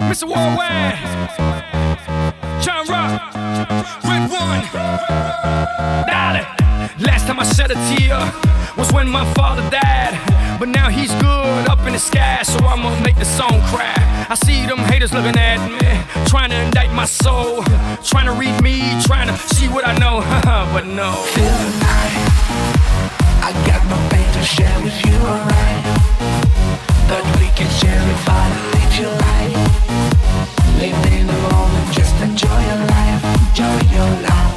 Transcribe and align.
Mr. 0.00 0.24
Worldwide, 0.24 0.96
John 2.62 2.86
Rock, 2.86 3.32
RedOne, 4.02 4.62
Dolly. 6.06 6.44
Last 7.04 7.26
time 7.26 7.40
I 7.40 7.44
shed 7.44 7.70
a 7.70 7.74
tear 7.88 8.18
was 8.76 8.92
when 8.92 9.08
my 9.08 9.24
father 9.34 9.68
died. 9.70 10.14
But 10.58 10.68
now 10.68 10.88
he's 10.88 11.12
good 11.14 11.68
up 11.68 11.86
in 11.86 11.92
the 11.92 11.98
sky, 11.98 12.42
so 12.42 12.58
I'ma 12.64 12.98
make 13.00 13.16
the 13.16 13.24
song 13.24 13.60
cry. 13.66 13.94
I 14.28 14.34
see 14.34 14.66
them 14.66 14.78
haters 14.78 15.12
looking 15.12 15.38
at 15.38 15.58
me, 15.70 16.26
trying 16.26 16.50
to 16.50 16.60
indict 16.60 16.92
my 16.92 17.04
soul, 17.04 17.62
trying 18.02 18.26
to 18.26 18.32
read 18.32 18.60
me, 18.62 18.80
trying 19.02 19.28
to 19.28 19.36
see 19.54 19.68
what 19.68 19.86
I 19.86 19.96
know, 19.98 20.20
but 20.72 20.86
no. 20.86 21.12
Feeling 21.34 21.74
high, 21.82 23.50
I 23.50 23.52
got 23.66 23.84
my 23.86 23.98
pain 24.10 24.32
to 24.32 24.42
share 24.42 24.82
with 24.82 24.98
you, 25.06 25.14
alright. 25.26 25.84
But 27.08 27.24
we 27.40 27.48
can 27.56 27.70
share 27.78 28.02
by 28.26 28.48
the 28.50 28.76
lead 28.76 28.98
you 28.98 29.08
like. 29.08 29.47
The 30.78 30.92
moment, 30.92 31.92
just 31.92 32.14
enjoy 32.22 32.46
your 32.48 32.86
life, 32.86 33.48
enjoy 33.48 33.96
your 33.96 34.22
life. 34.22 34.47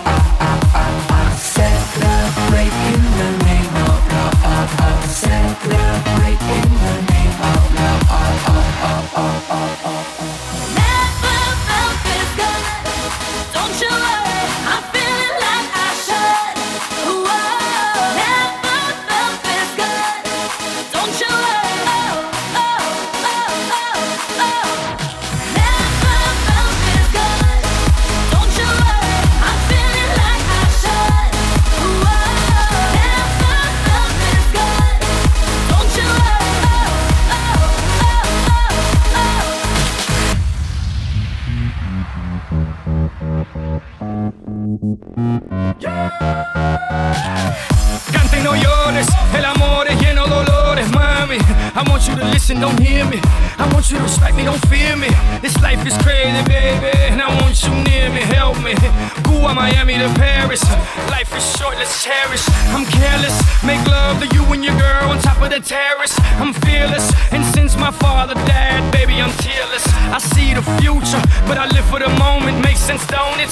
Listen, 52.51 52.61
don't 52.61 52.79
hear 52.79 53.05
me. 53.05 53.19
I 53.57 53.69
want 53.73 53.89
you 53.91 53.97
to 53.97 54.03
respect 54.03 54.35
me, 54.35 54.43
don't 54.43 54.61
fear 54.67 54.95
me. 54.95 55.09
This 55.41 55.55
life 55.61 55.85
is 55.85 55.95
crazy, 55.99 56.43
baby, 56.47 56.91
and 57.09 57.21
I 57.21 57.29
want 57.41 57.63
you 57.63 57.71
near 57.83 58.09
me, 58.09 58.21
help 58.21 58.57
me. 58.63 58.75
Cuba, 59.23 59.53
Miami 59.53 59.97
to 59.97 60.09
Paris. 60.15 60.63
Life 61.09 61.35
is 61.35 61.43
short, 61.57 61.75
let's 61.77 62.03
cherish. 62.03 62.43
I'm 62.75 62.85
careless, 62.85 63.35
make 63.63 63.83
love 63.87 64.19
to 64.21 64.27
you 64.35 64.43
and 64.53 64.63
your 64.63 64.77
girl 64.77 65.09
on 65.09 65.19
top 65.19 65.41
of 65.41 65.49
the 65.49 65.59
terrace. 65.59 66.15
I'm 66.39 66.53
fearless, 66.53 67.11
and 67.31 67.43
since 67.53 67.77
my 67.77 67.91
father 67.91 68.35
died, 68.47 68.91
baby, 68.91 69.21
I'm 69.21 69.33
tearless. 69.39 69.85
I 70.11 70.19
see 70.19 70.53
the 70.53 70.63
future, 70.81 71.21
but 71.47 71.57
I 71.57 71.67
live 71.67 71.85
for 71.85 71.99
the 71.99 72.09
moment. 72.19 72.63
Makes 72.63 72.81
sense, 72.81 73.05
don't 73.07 73.39
it? 73.39 73.51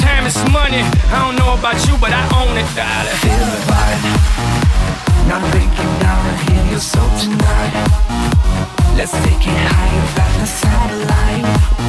Time 0.00 0.26
is 0.26 0.36
money. 0.50 0.82
I 1.14 1.18
don't 1.24 1.36
know 1.36 1.54
about 1.54 1.78
you, 1.86 1.96
but 1.98 2.12
I 2.12 2.22
own 2.40 2.56
it, 2.56 2.68
darling. 2.74 3.16
Feel 3.22 3.46
the 3.54 3.60
vibe. 3.70 5.09
Breaking 5.30 5.98
down 6.00 6.38
hear 6.40 6.72
your 6.72 6.80
soul 6.80 7.08
tonight. 7.16 7.72
Let's 8.96 9.12
take 9.12 9.46
it 9.46 9.58
higher 9.70 10.06
than 10.16 10.40
the 10.40 10.46
satellite. 10.46 11.79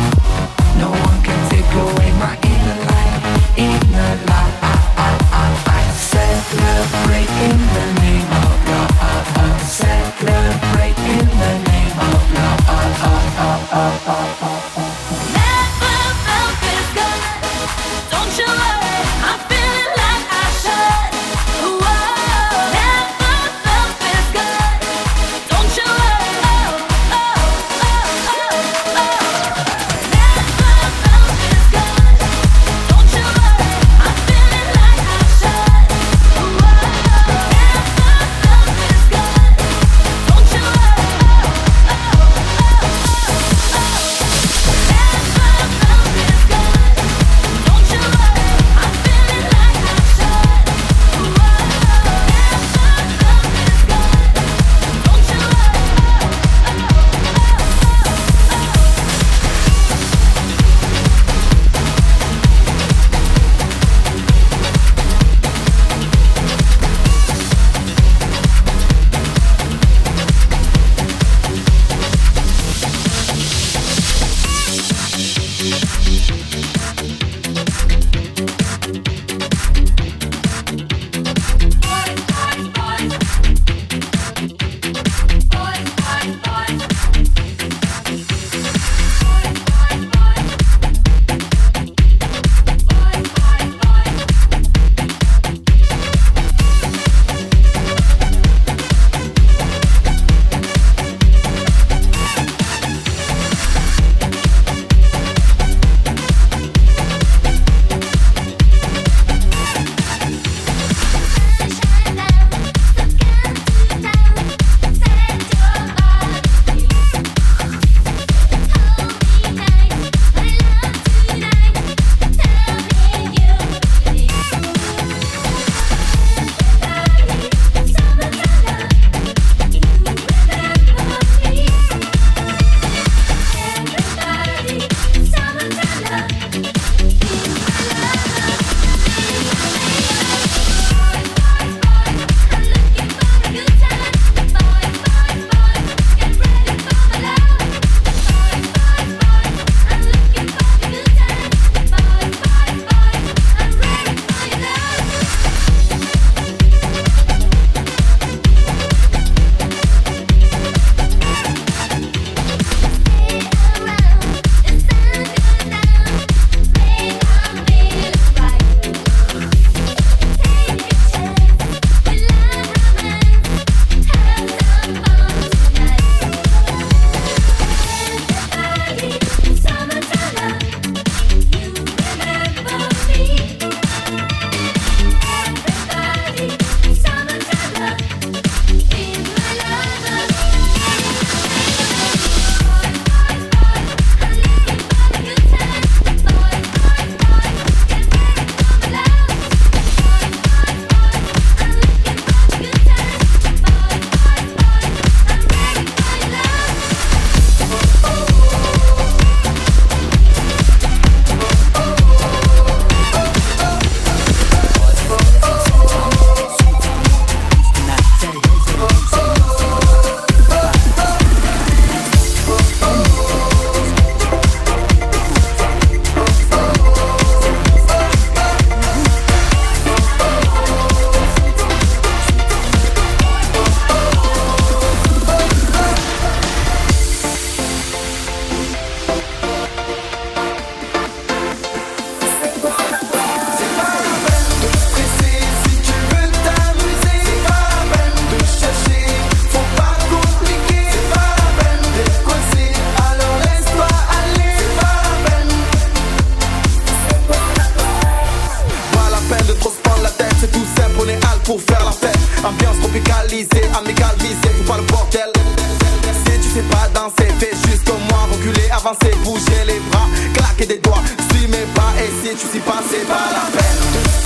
Si 265.11 266.39
tu 266.41 266.49
sais 266.53 266.63
pas 266.69 266.87
danser, 266.93 267.27
fais 267.37 267.51
juste 267.67 267.83
comme 267.85 267.99
moi 268.09 268.29
Reculer, 268.31 268.69
avancer, 268.71 269.13
bouger 269.25 269.65
les 269.67 269.79
bras 269.91 270.07
Claquer 270.33 270.65
des 270.65 270.77
doigts, 270.77 271.03
suis 271.33 271.47
mes 271.47 271.65
pas. 271.75 271.91
Et 271.99 272.27
si 272.29 272.35
tu 272.35 272.47
sais 272.47 272.59
pas, 272.59 272.81
c'est 272.89 273.05
pas 273.05 273.27
la 273.33 273.59
peine. 273.59 274.20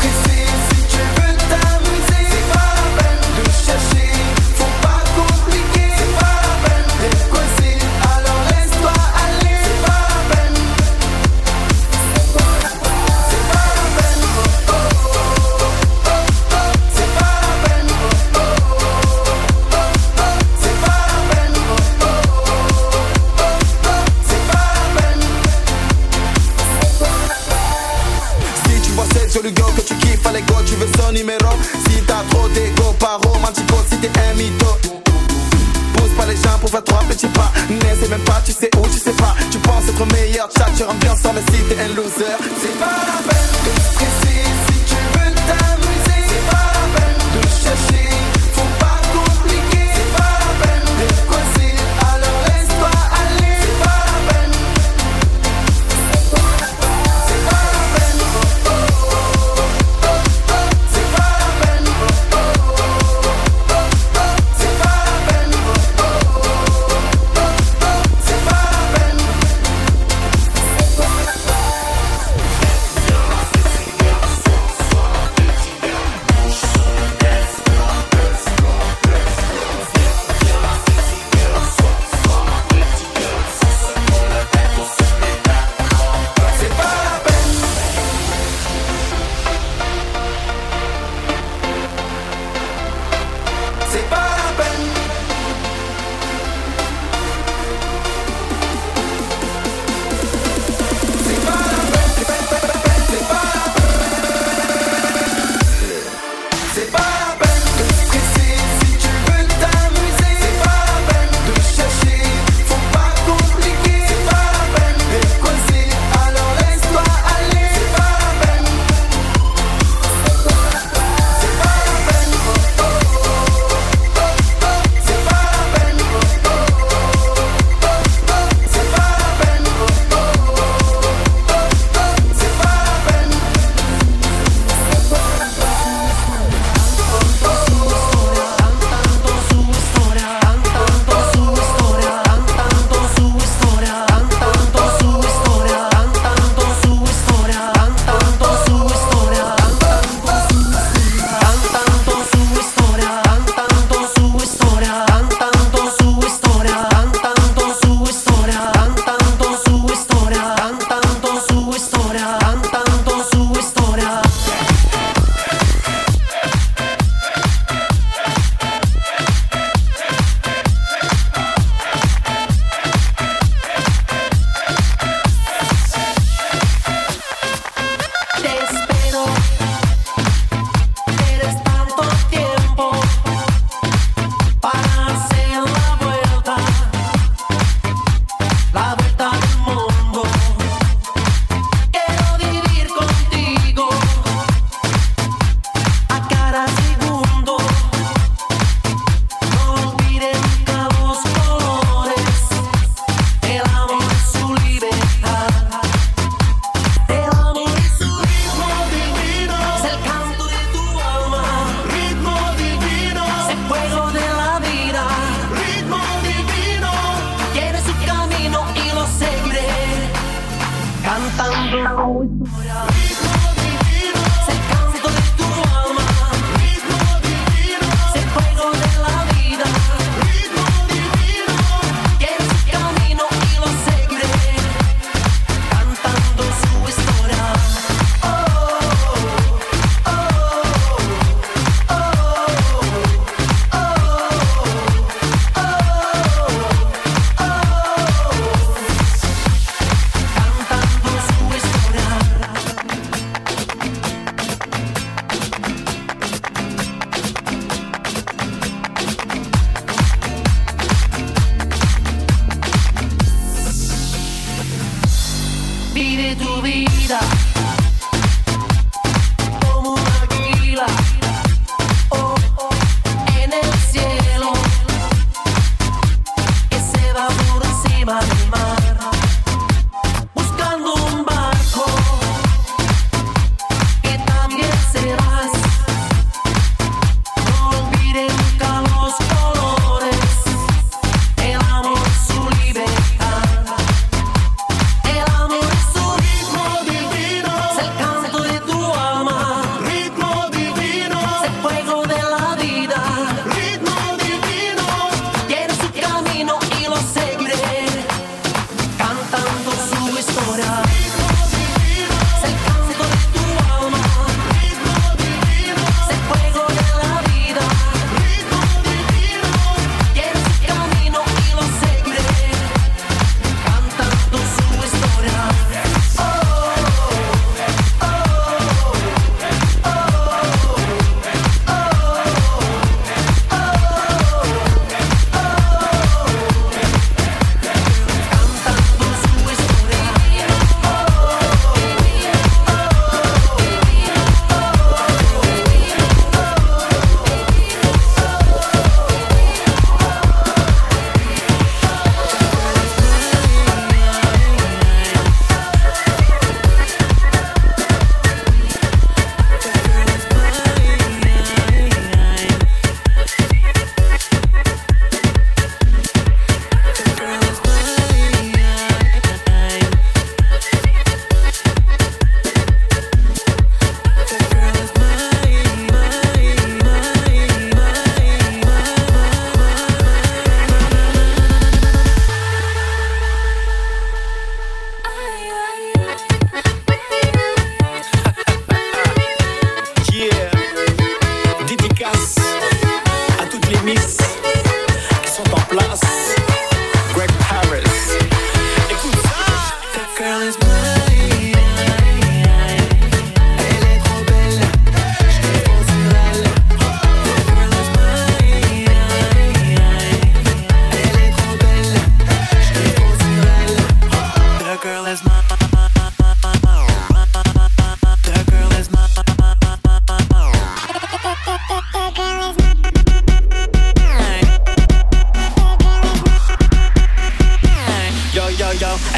tu 38.55 38.65
sais 38.65 38.71
où, 38.77 38.87
tu 38.87 38.97
sais 38.97 39.11
pas. 39.11 39.35
Tu 39.51 39.57
penses 39.59 39.89
être 39.89 40.05
meilleur, 40.13 40.49
chat, 40.57 40.67
tu 40.75 40.83
rentres 40.83 40.99
bien 40.99 41.15
sans 41.15 41.33
mais 41.33 41.41
si 41.51 41.63
t'es 41.63 41.81
un 41.81 41.95
loser. 41.95 42.35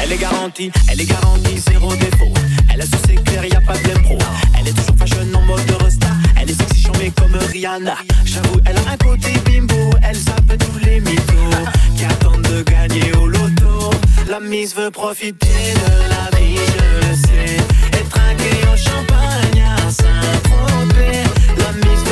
Elle 0.02 0.12
est 0.12 0.18
garantie, 0.18 0.70
elle 0.90 1.00
est 1.00 1.04
garantie, 1.04 1.58
zéro 1.58 1.94
défaut. 1.96 2.32
Elle 2.72 2.80
a 2.80 2.84
sous 2.84 3.06
ses 3.06 3.16
clairs, 3.16 3.44
y 3.44 3.54
a 3.54 3.60
pas 3.60 3.76
de 3.76 4.00
pro. 4.02 4.18
Elle 4.58 4.68
est 4.68 4.72
toujours 4.72 4.96
fashion 4.98 5.18
en 5.34 5.42
mode 5.42 5.60
resta. 5.80 6.08
Elle 6.40 6.50
est 6.50 6.54
sexy 6.54 6.82
chambée 6.82 7.12
comme 7.16 7.34
Rihanna. 7.34 7.96
J'avoue, 8.24 8.60
elle 8.64 8.76
a 8.76 8.92
un 8.92 8.96
côté 8.96 9.32
bimbo. 9.44 9.90
Elle 10.02 10.16
zappe 10.16 10.56
tous 10.58 10.78
les 10.84 11.00
mythos 11.00 11.68
qui 11.96 12.04
attendent 12.04 12.42
de 12.42 12.62
gagner 12.62 13.12
au 13.16 13.26
loto. 13.26 13.90
La 14.28 14.40
mise 14.40 14.74
veut 14.74 14.90
profiter 14.90 15.46
de 15.46 16.08
la 16.08 16.38
vie, 16.38 16.56
je 16.56 17.08
le 17.08 17.16
sais. 17.16 17.56
Et 17.98 18.04
trinquer 18.08 18.60
au 18.72 18.76
champagne 18.76 19.62
à 19.62 19.90
Saint-Tropez. 19.90 21.24
La 21.58 21.72
mise 21.72 22.04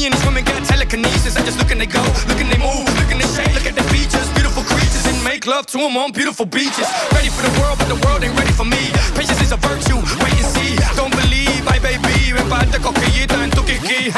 Me 0.00 0.06
and 0.06 0.16
these 0.16 0.24
women 0.24 0.44
got 0.48 0.64
telekinesis. 0.64 1.36
I 1.36 1.44
just 1.44 1.60
look 1.60 1.68
and 1.68 1.76
they 1.76 1.84
go, 1.84 2.00
look 2.24 2.40
and 2.40 2.48
they 2.48 2.56
move, 2.56 2.88
look 2.96 3.12
and 3.12 3.20
they 3.20 3.28
shake, 3.36 3.52
look 3.52 3.68
at 3.68 3.76
the 3.76 3.84
features. 3.92 4.24
Beautiful 4.32 4.64
creatures 4.64 5.04
and 5.04 5.20
make 5.28 5.44
love 5.44 5.66
to 5.66 5.76
them 5.76 5.92
on 6.00 6.08
beautiful 6.16 6.46
beaches. 6.48 6.88
Ready 7.12 7.28
for 7.28 7.44
the 7.44 7.52
world, 7.60 7.76
but 7.76 7.84
the 7.84 8.00
world 8.08 8.24
ain't 8.24 8.32
ready 8.32 8.48
for 8.56 8.64
me. 8.64 8.80
Patience 9.12 9.44
is 9.44 9.52
a 9.52 9.60
virtue, 9.60 10.00
wait 10.24 10.32
and 10.40 10.48
see. 10.56 10.72
Don't 10.96 11.12
believe, 11.12 11.68
I 11.68 11.76
baby. 11.84 12.32
Reparte 12.32 12.80
coquillita 12.80 13.44
en 13.44 13.52
tu 13.52 13.60
kiki. 13.60 14.08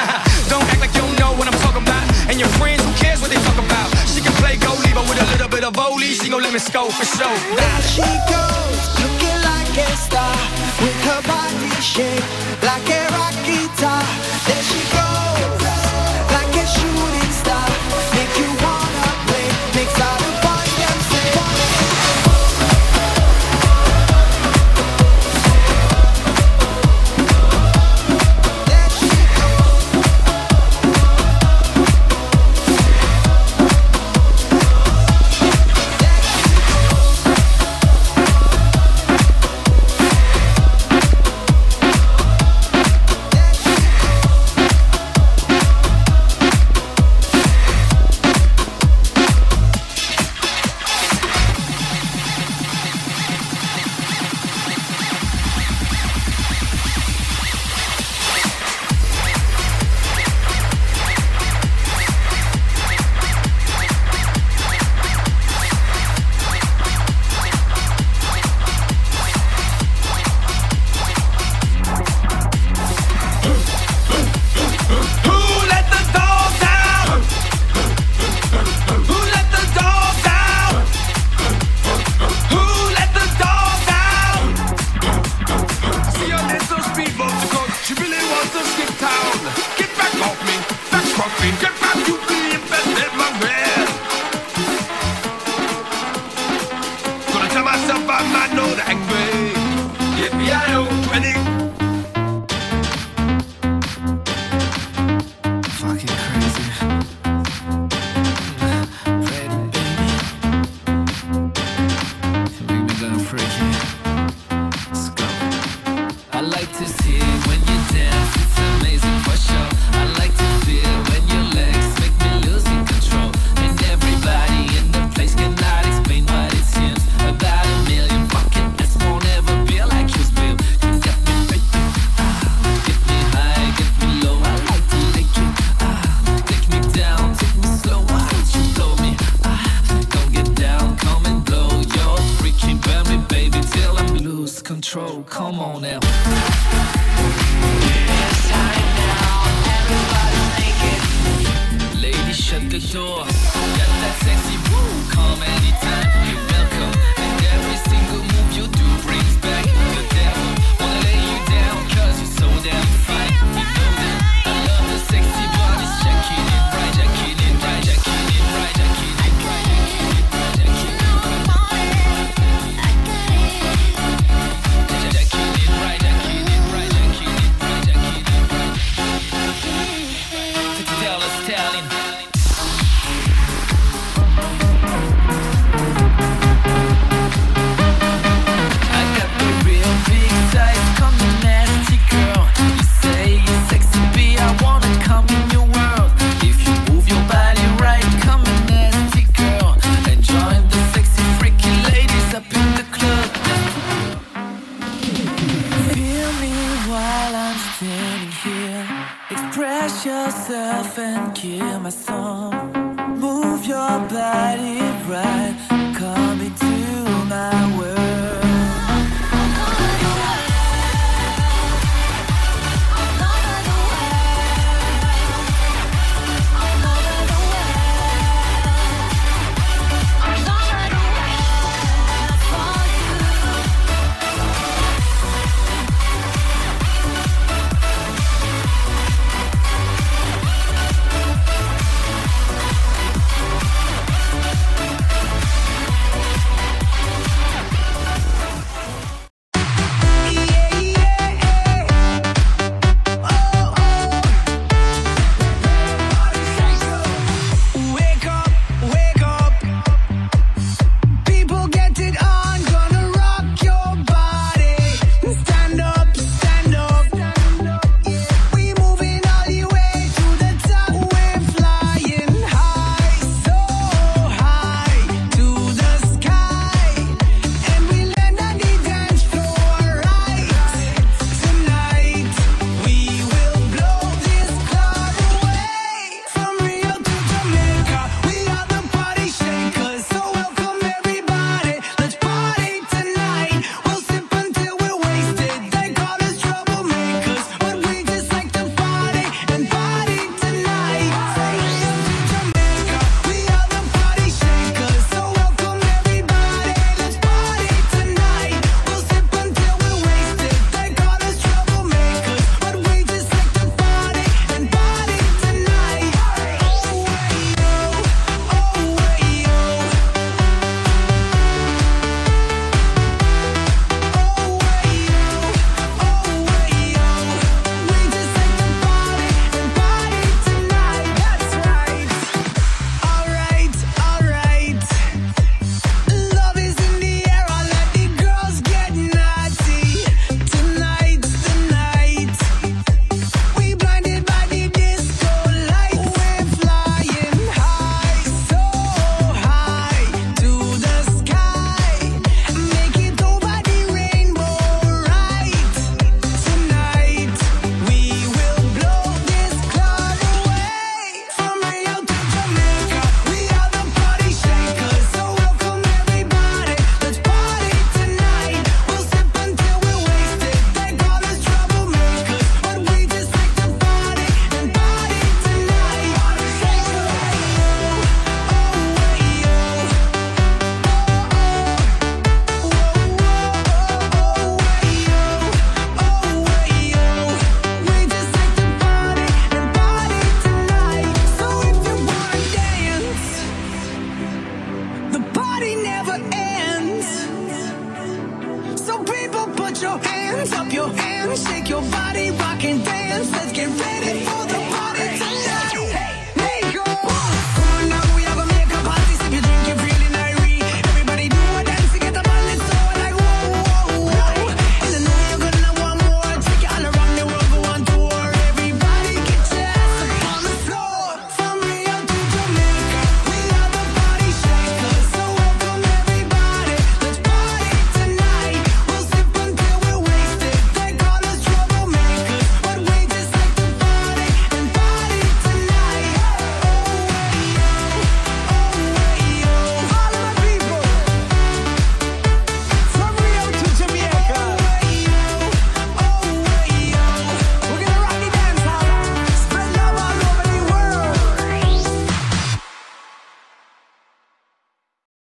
Don't 0.46 0.62
act 0.70 0.78
like 0.78 0.94
you 0.94 1.02
don't 1.02 1.18
know 1.18 1.34
what 1.34 1.50
I'm 1.50 1.58
talking 1.58 1.82
about. 1.82 2.06
And 2.30 2.38
your 2.38 2.52
friends, 2.62 2.78
who 2.86 2.92
cares 3.02 3.18
what 3.18 3.34
they 3.34 3.42
talk 3.42 3.58
about? 3.58 3.90
She 4.06 4.22
can 4.22 4.30
play 4.38 4.54
goalie, 4.62 4.94
but 4.94 5.02
with 5.10 5.18
a 5.18 5.26
little 5.34 5.50
bit 5.50 5.66
of 5.66 5.74
volley, 5.74 6.14
she 6.14 6.30
gon' 6.30 6.46
let 6.46 6.54
me 6.54 6.62
score 6.62 6.94
for 6.94 7.06
sure. 7.10 7.34
There 7.58 7.82
she 7.90 8.06
goes, 8.30 8.78
looking 9.02 9.38
like 9.50 9.74
a 9.82 9.90
star, 9.98 10.38
with 10.78 10.98
her 11.10 11.22
body 11.26 11.74
shaped 11.82 12.22
like 12.62 12.86
a 12.86 13.01